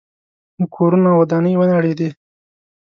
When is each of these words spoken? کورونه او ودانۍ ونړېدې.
کورونه 0.75 1.07
او 1.11 1.17
ودانۍ 1.21 1.53
ونړېدې. 1.57 2.09